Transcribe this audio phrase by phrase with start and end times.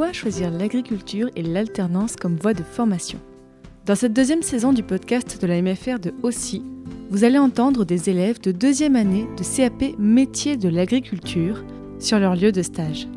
[0.00, 3.18] pourquoi choisir l'agriculture et l'alternance comme voie de formation.
[3.84, 6.64] Dans cette deuxième saison du podcast de la MFR de Aussi,
[7.10, 11.62] vous allez entendre des élèves de deuxième année de CAP métier de l'agriculture
[11.98, 13.08] sur leur lieu de stage.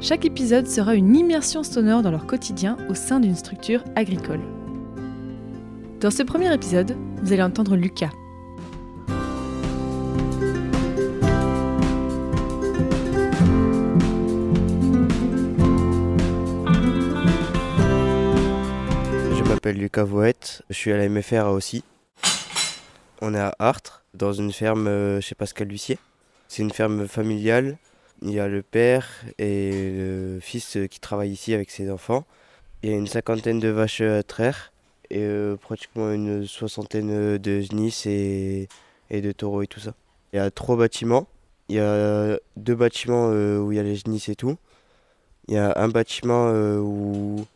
[0.00, 4.40] Chaque épisode sera une immersion sonore dans leur quotidien au sein d'une structure agricole.
[6.00, 8.12] Dans ce premier épisode, vous allez entendre Lucas.
[19.76, 20.06] Lucas
[20.70, 21.84] je suis à la MFR aussi.
[23.20, 25.98] On est à Artres, dans une ferme euh, chez Pascal Lucier.
[26.48, 27.76] C'est une ferme familiale.
[28.22, 29.06] Il y a le père
[29.38, 32.24] et le fils euh, qui travaillent ici avec ses enfants.
[32.82, 34.72] Il y a une cinquantaine de vaches à traire
[35.10, 38.68] et euh, pratiquement une soixantaine de genisses et,
[39.10, 39.94] de taureaux et tout ça.
[40.32, 41.26] Il y a trois bâtiments.
[41.68, 44.56] Il y a deux bâtiments euh, où il y a les genisses et tout.
[45.48, 47.46] Il y a un bâtiment euh, où,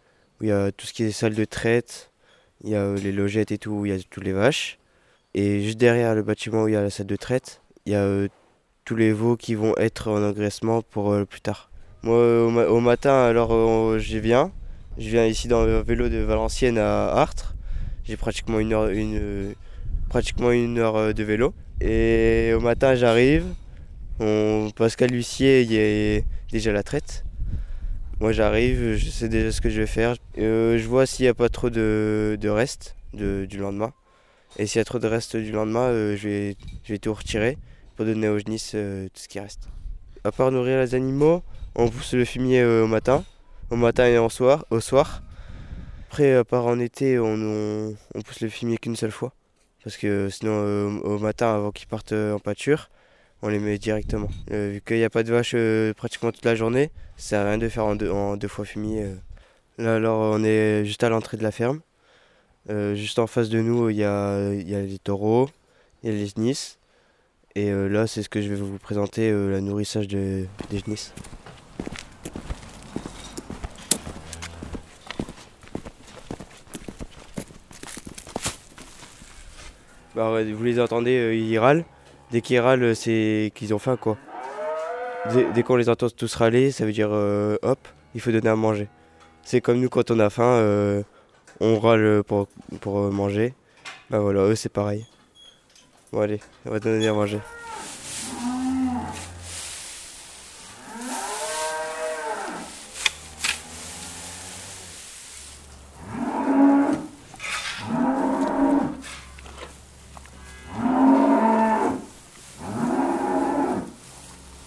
[0.43, 2.11] où il y a tout ce qui est salle de traite.
[2.65, 4.79] Il y a euh, les logettes et tout, où il y a toutes les vaches.
[5.35, 7.95] Et juste derrière le bâtiment où il y a la salle de traite, il y
[7.95, 8.29] a euh,
[8.85, 11.71] tous les veaux qui vont être en engraissement pour euh, plus tard.
[12.03, 14.53] Moi, au, ma- au matin, alors j'y viens.
[14.99, 17.55] Je viens ici dans le vélo de Valenciennes à Artres.
[18.05, 19.55] J'ai pratiquement une heure, une,
[20.09, 21.55] pratiquement une heure de vélo.
[21.81, 23.47] Et au matin, j'arrive.
[24.21, 27.25] On, Pascal Lucier, il est déjà à la traite.
[28.23, 30.15] Moi, j'arrive, je sais déjà ce que je vais faire.
[30.39, 33.93] Euh, je vois s'il n'y a pas trop de, de reste du lendemain.
[34.61, 37.13] Et s'il y a trop de reste du lendemain, euh, je, vais, je vais tout
[37.13, 37.59] retirer
[37.97, 39.69] pour donner aux genisses euh, tout ce qui reste.
[40.23, 41.43] À part nourrir les animaux,
[41.75, 43.25] on pousse le fumier au matin,
[43.71, 44.67] au matin et au soir.
[44.71, 45.25] Au soir.
[46.07, 49.33] Après, à part en été, on, on, on pousse le fumier qu'une seule fois.
[49.83, 52.89] Parce que sinon, au matin, avant qu'ils partent en pâture,
[53.43, 54.29] on les met directement.
[54.51, 57.41] Euh, vu qu'il n'y a pas de vaches euh, pratiquement toute la journée, ça sert
[57.41, 59.03] à rien de faire en deux, en deux fois fumier.
[59.05, 59.15] euh.
[59.79, 61.81] Là, alors, on est juste à l'entrée de la ferme.
[62.69, 65.49] Juste en face de nous, il y a, y a les taureaux,
[66.03, 66.79] il y a les genisses.
[67.57, 71.13] Et là, c'est ce que je vais vous présenter, la nourrissage de- des genisses.
[80.15, 81.85] Bah, vous les entendez, ils râlent.
[82.33, 84.17] Dès qu'ils râlent, c'est qu'ils ont faim, quoi.
[85.55, 87.79] Dès, qu'on les entend tous râler, ça veut dire, euh, hop,
[88.15, 88.89] il faut donner à manger.
[89.43, 91.03] C'est comme nous, quand on a faim, euh,
[91.61, 92.49] on râle pour,
[92.81, 93.55] pour euh, manger.
[94.11, 95.07] Bah voilà, eux, c'est pareil.
[96.11, 97.39] Bon, allez, on va donner à manger.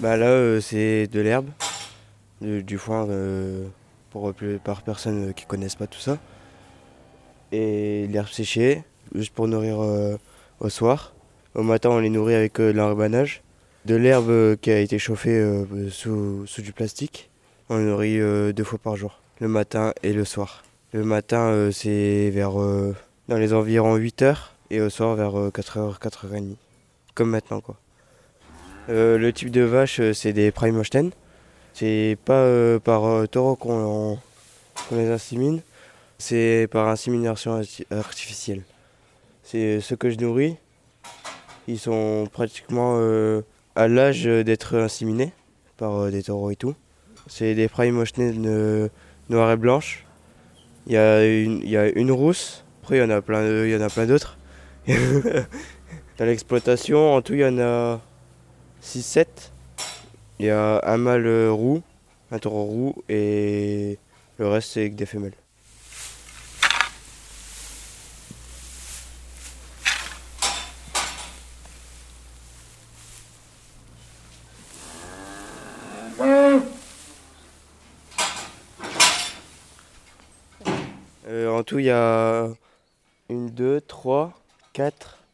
[0.05, 1.49] Bah là, euh, c'est de l'herbe,
[2.39, 3.65] du, foin euh,
[4.11, 4.31] pour
[4.63, 6.19] par personnes euh, qui connaissent pas tout ça.
[7.51, 8.83] Et l'herbe séchée,
[9.15, 9.79] juste pour nourrir
[10.59, 11.15] au soir.
[11.55, 12.71] Au matin, on les nourrit avec euh,
[13.85, 15.43] de l'herbe qui a été chauffée
[15.89, 17.31] sous, sous du plastique.
[17.69, 18.19] On nourrit
[18.53, 20.65] deux fois par jour, le matin et le soir.
[20.93, 26.57] Le matin, c'est vers dans les environs 8 heures et au soir vers 4h, 4h30.
[27.15, 27.79] Comme maintenant, quoi.
[28.89, 31.09] Euh, le type de vache, euh, c'est des Prime Holstein.
[31.73, 34.19] C'est pas euh, par euh, taureau qu'on
[34.91, 35.61] les insémine,
[36.19, 38.61] c'est par insémination arti- artificielle.
[39.43, 40.57] C'est ceux que je nourris,
[41.67, 42.99] ils sont pratiquement
[43.75, 45.31] à l'âge d'être inséminés
[45.77, 46.75] par des taureaux et tout.
[47.27, 48.89] C'est des Prime Holstein
[49.29, 50.05] noires et blanches.
[50.87, 54.37] Il y, a une, rousse, après il y en a plein d'autres.
[54.87, 58.01] Dans l'exploitation, en tout, il y en a
[58.85, 59.27] 6-7.
[60.39, 61.81] Il y a un mâle euh, roux,
[62.31, 63.97] un taureau roux et
[64.37, 65.33] le reste c'est que des femelles.
[81.27, 82.47] Euh, en tout, il y a
[83.29, 84.33] une, deux, trois,
[84.73, 85.24] quatre.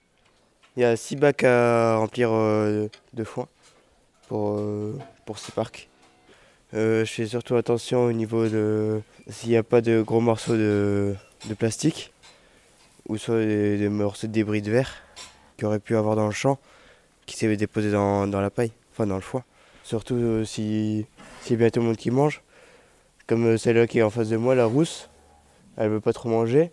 [0.82, 3.48] Il y a six bacs à remplir euh, de foin
[4.28, 4.98] pour, euh,
[5.28, 5.88] pour ces parcs.
[6.74, 9.00] Euh, je fais surtout attention au niveau de
[9.30, 11.14] s'il n'y a pas de gros morceaux de,
[11.48, 12.12] de plastique
[13.08, 15.04] ou soit des, morceaux de débris de verre
[15.56, 16.58] qu'il aurait pu avoir dans le champ
[17.28, 19.44] qui s'est déposé dans, dans la paille, enfin dans le foin.
[19.84, 21.06] Surtout euh, si
[21.44, 22.42] s'il y a bien tout le monde qui mange.
[23.28, 25.12] Comme euh, celle-là qui est en face de moi, la rousse,
[25.78, 26.72] elle veut pas trop manger.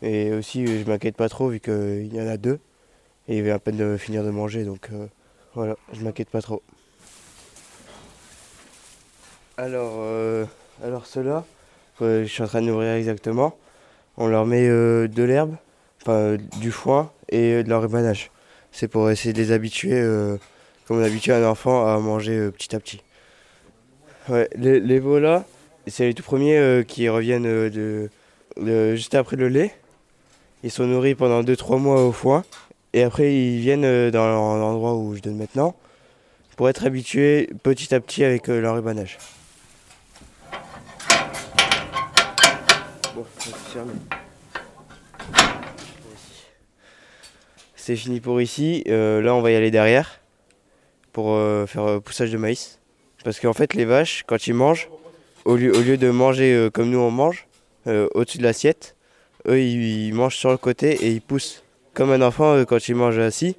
[0.00, 2.58] Et aussi, je m'inquiète pas trop vu qu'il y en a deux.
[3.28, 5.06] Et il vient à peine de finir de manger, donc euh,
[5.54, 6.62] voilà, je m'inquiète pas trop.
[9.58, 10.46] Alors, euh,
[10.82, 11.44] Alors ceux-là,
[12.00, 13.56] je suis en train de nourrir exactement.
[14.16, 15.56] On leur met de l'herbe,
[16.00, 18.30] enfin du foin et de l'enrubanage.
[18.72, 20.00] C'est pour essayer de les habituer,
[20.86, 23.02] comme on habitue un enfant, à manger petit à petit.
[24.56, 25.44] Les, les là,
[25.86, 28.10] c'est les tout premiers qui reviennent de,
[28.94, 29.74] juste après le lait.
[30.64, 32.44] Ils sont nourris pendant 2-3 mois au foin.
[32.94, 34.26] Et après, ils viennent euh, dans
[34.56, 35.76] l'endroit où je donne maintenant
[36.56, 39.18] pour être habitués petit à petit avec euh, l'enrubanage.
[43.14, 43.26] Bon,
[47.76, 48.84] c'est fini pour ici.
[48.88, 50.20] Euh, là, on va y aller derrière
[51.12, 51.36] pour
[51.66, 52.78] faire poussage de maïs.
[53.24, 54.88] Parce qu'en fait, les vaches, quand ils mangent,
[55.44, 57.48] au lieu, au lieu de manger comme nous on mange,
[57.86, 58.94] au-dessus de l'assiette,
[59.48, 61.64] eux, ils mangent sur le côté et ils poussent.
[61.98, 63.56] Comme un enfant, euh, quand il mange assis,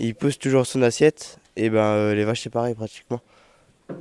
[0.00, 1.38] il pousse toujours son assiette.
[1.54, 3.20] Et ben euh, les vaches, c'est pareil pratiquement.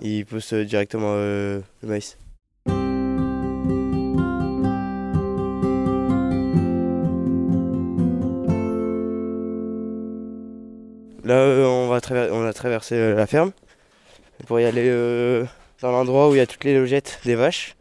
[0.01, 2.17] Ils poussent euh, directement le maïs.
[11.23, 11.35] Là,
[11.67, 11.99] on, va
[12.31, 13.51] on a traversé la ferme
[14.47, 14.89] pour y aller
[15.83, 17.75] dans l'endroit où il y a toutes les logettes des vaches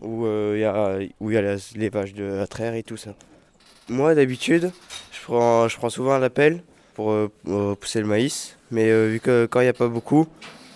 [0.00, 3.14] où il y a, où y a les vaches de la traire et tout ça.
[3.88, 4.72] Moi d'habitude,
[5.28, 6.62] je prends souvent un appel
[6.94, 7.28] pour euh,
[7.78, 10.26] pousser le maïs, mais euh, vu que quand il n'y a pas beaucoup,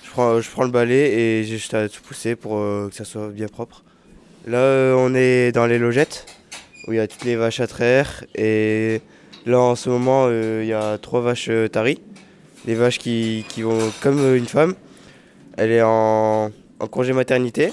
[0.04, 2.94] je prends, je prends le balai et j'ai juste à tout pousser pour euh, que
[2.94, 3.84] ça soit bien propre.
[4.46, 6.26] Là on est dans les logettes
[6.86, 9.02] où il y a toutes les vaches à traire et
[9.44, 12.00] là en ce moment il y a trois vaches taries,
[12.66, 14.74] les vaches qui, qui, vont comme une femme.
[15.58, 16.50] Elle est en,
[16.90, 17.72] congé maternité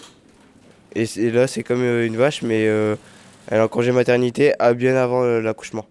[0.93, 2.97] et, là, c'est comme une vache, mais elle
[3.51, 5.85] est en congé maternité à bien avant l'accouchement.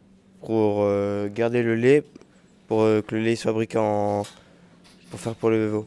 [0.45, 0.87] Pour
[1.35, 2.05] garder le lait,
[2.69, 4.25] pour que le lait soit fabriqué en.
[5.11, 5.87] pour faire pour le veau.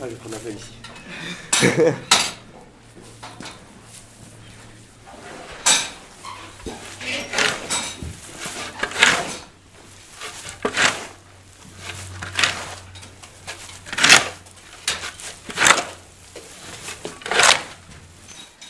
[0.00, 0.50] Ah, je vais prendre un
[1.90, 2.04] ici.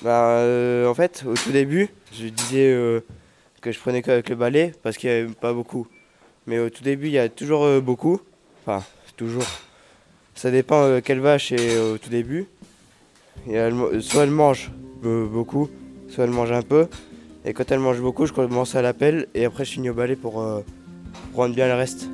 [0.03, 3.01] Bah, euh, en fait, au tout début, je disais euh,
[3.61, 5.87] que je prenais qu'avec le balai parce qu'il n'y avait pas beaucoup.
[6.47, 8.21] Mais au tout début, il y a toujours euh, beaucoup.
[8.63, 8.85] Enfin,
[9.17, 9.45] toujours.
[10.35, 12.47] Ça dépend quelle vache est au tout début.
[14.01, 14.71] soit elle mange
[15.03, 15.69] beaucoup,
[16.09, 16.87] soit elle mange un peu.
[17.45, 20.15] Et quand elle mange beaucoup, je commence à l'appel et après je finis au balai
[20.15, 20.45] pour
[21.33, 22.09] prendre bien le reste.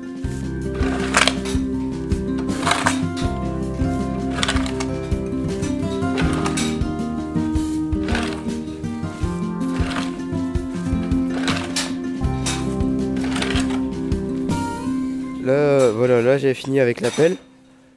[16.35, 17.37] Là, j'ai fini avec la pelle.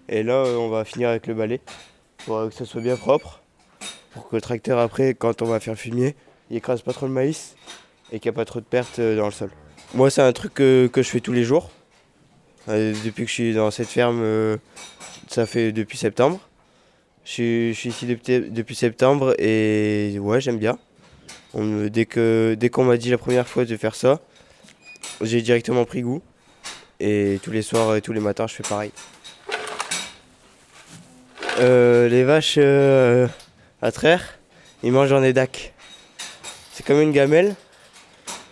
[0.08, 1.60] Et là, euh, on va finir avec le balai
[2.18, 3.42] pour euh, que ça soit bien propre.
[4.12, 6.14] Pour que le tracteur, après, quand on va faire fumier,
[6.48, 7.56] il écrase pas trop le maïs
[8.12, 9.50] et qu'il n'y a pas trop de pertes euh, dans le sol.
[9.94, 11.72] Moi, c'est un truc que, je fais tous les jours.
[12.68, 14.24] depuis que je suis dans cette ferme,
[15.26, 16.38] ça fait depuis septembre.
[17.24, 20.78] Je suis, ici depuis, septembre et ouais, j'aime bien.
[21.56, 24.20] dès qu'on m'a dit la première fois de faire ça,
[25.22, 26.22] j'ai directement pris goût.
[27.00, 28.90] Et tous les soirs et tous les matins, je fais pareil.
[31.60, 33.28] Euh, les vaches euh,
[33.82, 34.38] à traire,
[34.82, 35.74] ils mangent en édac.
[36.72, 37.54] C'est comme une gamelle,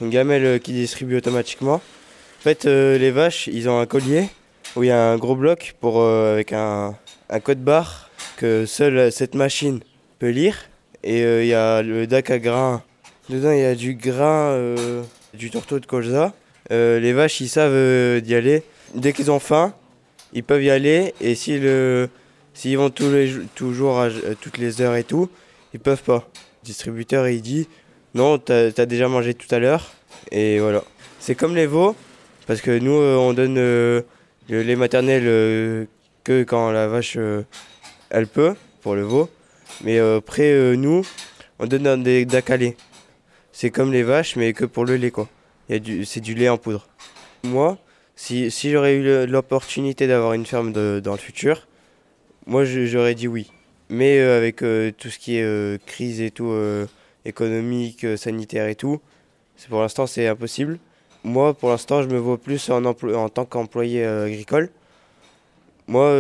[0.00, 1.74] une gamelle euh, qui distribue automatiquement.
[1.74, 4.28] En fait, les vaches, ils ont un collier
[4.76, 6.94] où il y a un gros bloc avec un,
[7.42, 9.80] code barre que seule cette machine
[10.20, 10.56] peut lire.
[11.02, 12.84] Et il y a le DAC à grains.
[13.28, 14.76] Dedans, il y a du grain,
[15.34, 16.32] du tourteau de colza
[16.72, 18.62] euh, les vaches, ils savent euh, d'y aller.
[18.94, 19.74] Dès qu'ils ont faim,
[20.32, 21.14] ils peuvent y aller.
[21.20, 21.60] Et s'ils
[22.76, 24.08] vont tous les, toujours à,
[24.40, 25.28] toutes les heures et tout,
[25.74, 26.28] ils peuvent pas.
[26.62, 27.68] Le distributeur, il dit
[28.14, 29.92] non, tu as, déjà mangé tout à l'heure.
[30.30, 30.82] Et voilà.
[31.20, 31.94] C'est comme les veaux,
[32.46, 34.04] parce que nous, euh, on donne le
[34.48, 35.88] lait maternel
[36.24, 37.18] que quand la vache,
[38.10, 39.28] elle peut, pour le veau.
[39.84, 41.04] Mais après, nous,
[41.58, 42.76] on donne des dacalés.
[43.52, 45.28] C'est comme les vaches, mais que pour le lait, quoi
[45.68, 46.86] c'est du lait en poudre.
[47.44, 47.78] Moi,
[48.16, 51.66] si, j'aurais eu l'opportunité d'avoir une ferme dans le futur,
[52.46, 53.50] moi j'aurais dit oui.
[53.88, 56.52] Mais euh, avec euh, tout ce qui est euh, crise et tout,
[57.24, 59.00] économique, sanitaire et tout,
[59.68, 60.78] pour l'instant c'est impossible.
[61.24, 64.70] Moi pour l'instant je me vois plus en, en tant qu'employé agricole.
[65.88, 66.12] Moi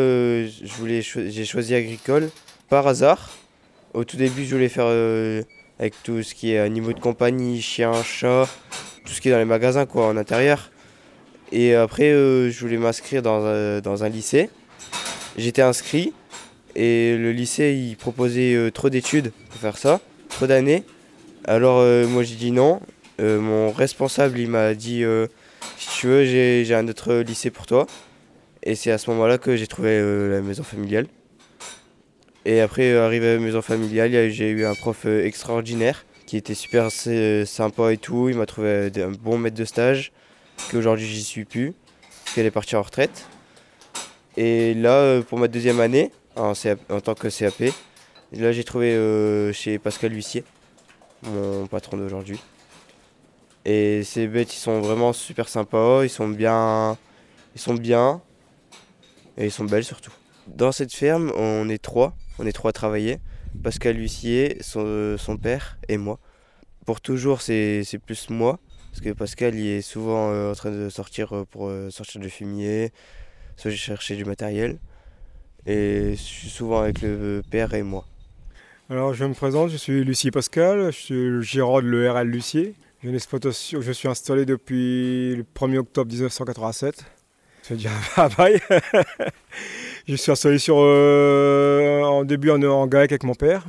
[0.62, 2.30] j'ai choisi agricole
[2.68, 3.30] par hasard.
[3.94, 4.86] Au tout début je voulais faire
[5.78, 8.48] avec tout ce qui est animaux de compagnie, chiens, chats,
[9.06, 10.70] tout ce qui est dans les magasins quoi, en intérieur.
[11.52, 14.50] Et après, je voulais m'inscrire dans, dans, un lycée.
[15.38, 16.12] J'étais inscrit
[16.74, 20.82] et le lycée il proposait trop d'études pour faire ça, trop d'années.
[21.44, 22.80] Alors moi j'ai dit non.
[23.20, 25.04] mon responsable il m'a dit
[25.78, 27.86] si tu veux j'ai un autre lycée pour toi.
[28.64, 31.06] Et c'est à ce moment-là que j'ai trouvé la maison familiale.
[32.46, 36.36] Et après, euh, arrivé à la maison familiale, j'ai eu un prof euh, extraordinaire qui
[36.36, 38.28] était super sympa et tout.
[38.28, 40.12] Il m'a trouvé un bon maître de stage,
[40.70, 41.72] qu'aujourd'hui j'y suis plus,
[42.34, 43.26] qu'elle est partie en retraite.
[44.36, 47.72] Et là, euh, pour ma deuxième année, en, tant que CAP,
[48.32, 50.44] là j'ai trouvé chez Pascal Huissier,
[51.22, 52.38] mon patron d'aujourd'hui.
[53.64, 56.96] Et ces bêtes, ils sont vraiment super sympas, ils sont bien,
[57.54, 58.20] ils sont bien,
[59.38, 60.12] et ils sont belles surtout.
[60.46, 62.14] Dans cette ferme, on est trois.
[62.38, 63.18] On est trois à travailler.
[63.62, 66.18] Pascal Lucier, son, père et moi.
[66.84, 68.58] Pour toujours, c'est plus moi.
[68.90, 72.30] Parce que Pascal, est souvent euh, en train de sortir euh, pour euh, sortir du
[72.30, 72.92] fumier,
[73.56, 74.78] soit chercher du matériel.
[75.66, 78.06] Et je suis souvent avec le père et moi.
[78.88, 82.74] Alors, je me présente, je suis Lucie Pascal, je suis le gérant de l'ERL Lucier.
[83.02, 86.96] Je suis installé depuis le 1er octobre 1987.
[86.96, 87.04] Ça
[87.62, 88.60] fait déjà un travail.
[90.08, 93.66] Je suis installé sur, euh, en début en, en GAEC avec mon père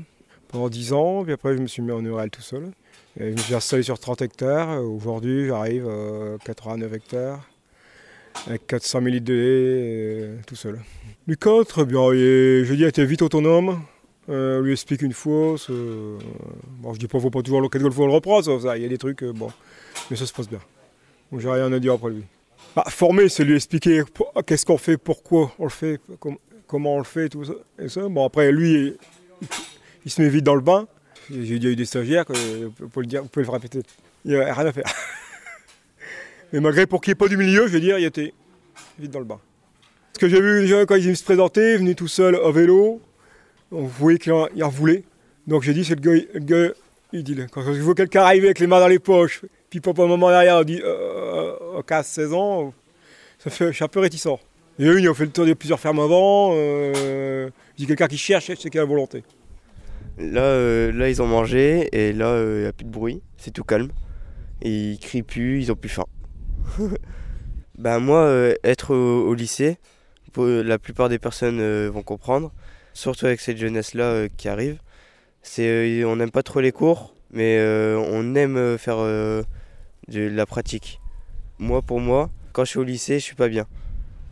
[0.50, 2.72] pendant 10 ans, puis après je me suis mis en URL tout seul.
[3.20, 4.84] Je me suis installé sur 30 hectares.
[4.84, 7.48] Aujourd'hui, j'arrive à 89 hectares
[8.46, 10.79] avec 400 000 litres de lait tout seul.
[11.27, 12.13] Lucas, très bien.
[12.13, 13.82] Je dis, était vite autonome.
[14.29, 15.56] Euh, lui explique une fois.
[15.70, 16.17] Euh,
[16.79, 18.75] bon, je dis pas, faut pas toujours le fois le reprendre.
[18.75, 19.50] Il y a des trucs, euh, bon,
[20.12, 20.60] mais ça se passe bien.
[21.38, 22.24] J'ai rien à dire après lui.
[22.77, 24.03] Bah, former, c'est lui expliquer
[24.46, 26.00] qu'est-ce qu'on fait, pourquoi on le fait,
[26.67, 27.53] comment on le fait, tout ça.
[27.79, 28.07] Et ça.
[28.07, 28.93] Bon, après, lui,
[30.05, 30.88] il, se met vite dans le bain.
[31.31, 33.81] J'ai déjà eu des stagiaires, vous pouvez le dire, vous pouvez le répéter.
[34.25, 34.84] Il n'y a rien à faire.
[36.53, 38.31] Mais malgré pour qu'il n'y ait pas du milieu, je veux dire, il était
[39.00, 39.39] vite dans le bain.
[40.13, 43.01] Ce que j'ai vu déjà quand il se présentait, venu tout seul à vélo,
[43.72, 45.03] on voyait qu'il en voulait.
[45.48, 46.74] Donc j'ai dit, c'est le gars,
[47.12, 49.41] il dit, quand je vois quelqu'un arriver avec les mains dans les poches,
[49.81, 52.74] puis pas un moment derrière, on dit, euh, 15-16 ans,
[53.39, 54.27] ça fait, je suis un peu réticent.
[54.79, 56.51] Et eux, ils ont fait le tour de plusieurs fermes avant.
[56.53, 59.24] Euh, dis quelqu'un qui cherche, c'est qu'il a la volonté.
[60.17, 63.22] Là, euh, là, ils ont mangé et là, il euh, n'y a plus de bruit,
[63.38, 63.89] c'est tout calme.
[64.63, 66.05] Ils crient plus, ils ont plus faim.
[67.77, 69.77] ben moi, euh, être au, lycée,
[70.36, 72.51] la plupart des personnes vont comprendre,
[72.93, 74.79] surtout avec cette jeunesse-là qui arrive.
[75.43, 77.60] C'est, on n'aime pas trop les cours, mais
[77.98, 78.98] on aime faire
[80.07, 81.01] de la pratique.
[81.59, 83.67] Moi, pour moi, quand je suis au lycée, je suis pas bien.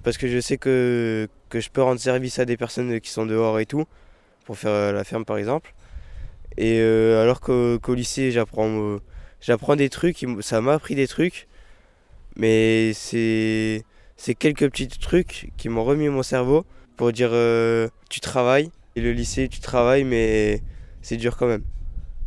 [0.03, 3.25] Parce que je sais que, que je peux rendre service à des personnes qui sont
[3.25, 3.85] dehors et tout,
[4.45, 5.73] pour faire euh, la ferme par exemple.
[6.57, 8.99] Et euh, alors qu'au lycée, j'apprends euh,
[9.41, 11.47] j'apprends des trucs, ça m'a appris des trucs,
[12.37, 13.83] mais c'est
[14.39, 16.65] quelques petits trucs qui m'ont remis mon cerveau
[16.97, 17.31] pour dire
[18.09, 18.71] tu travailles.
[18.95, 20.61] Et le lycée, tu travailles, mais
[21.01, 21.63] c'est dur quand même.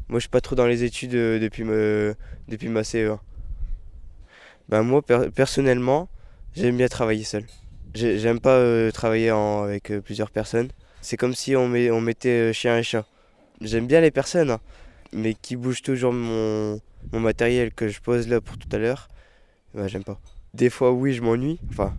[0.08, 2.14] Moi, je suis pas trop dans les études depuis, me,
[2.48, 3.18] depuis ma CE1.
[4.68, 5.02] Ben moi,
[5.34, 6.08] personnellement,
[6.54, 7.44] j'aime bien travailler seul.
[7.94, 10.68] J'aime pas euh, travailler avec euh, plusieurs personnes.
[11.00, 13.06] C'est comme si on, mettait euh, chien et chat.
[13.62, 14.60] J'aime bien les personnes, hein,
[15.12, 16.80] mais qui bougent toujours mon,
[17.12, 19.08] matériel que je pose là pour tout à l'heure,
[19.74, 20.20] ben, j'aime pas.
[20.52, 21.58] Des fois, oui, je m'ennuie.
[21.70, 21.96] Enfin,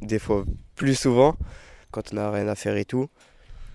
[0.00, 0.44] des fois,
[0.74, 1.36] plus souvent,
[1.90, 3.08] quand on n'a rien à faire et tout.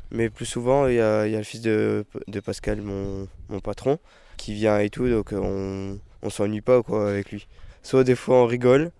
[0.10, 2.05] Mais plus souvent, il y a, le fils de,
[2.43, 4.00] Pascal, mon, mon, patron,
[4.36, 7.48] qui vient et tout, donc on, on s'ennuie pas quoi avec lui.
[7.83, 8.91] Soit des fois on rigole,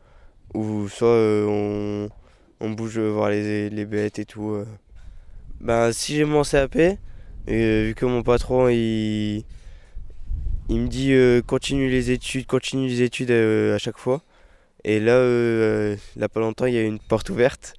[0.54, 2.08] ou soit euh,
[2.60, 4.52] on, bouge voir les, les, bêtes et tout.
[4.52, 4.66] Euh.
[5.60, 6.98] Ben, si j'ai mon CAP, euh,
[7.88, 9.44] vu que mon patron il,
[10.70, 11.14] il me dit
[11.46, 14.22] continue les études, continue les études à chaque fois.
[14.84, 15.22] Et là,
[16.16, 17.74] là pas longtemps, il y a une porte ouverte.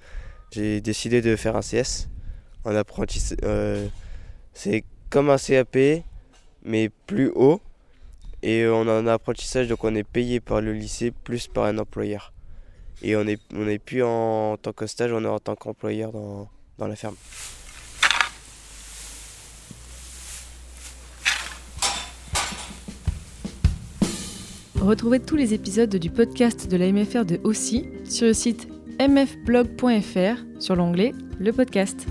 [0.52, 2.08] J'ai décidé de faire un CS
[2.64, 3.38] en apprentissage.
[4.52, 6.04] c'est comme un CAP,
[6.64, 7.60] mais plus haut.
[8.42, 11.78] Et on a un apprentissage, donc on est payé par le lycée plus par un
[11.78, 12.32] employeur.
[13.02, 16.12] Et on n'est on est plus en, tant que stage, on est en tant qu'employeur
[16.12, 17.16] dans, dans la ferme.
[24.80, 28.66] Retrouvez tous les épisodes du podcast de la MFR de Aussi sur le site
[28.98, 32.06] mfblog.fr sur l'onglet Le podcast.